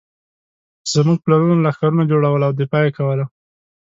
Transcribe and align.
زموږ 0.93 1.17
پلرونو 1.25 1.63
لښکرونه 1.65 2.03
جوړول 2.11 2.41
او 2.47 2.51
دفاع 2.61 2.83
یې 2.85 2.91
کوله. 2.97 3.25